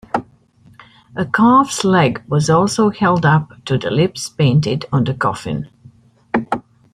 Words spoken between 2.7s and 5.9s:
held up to the lips painted on the coffin.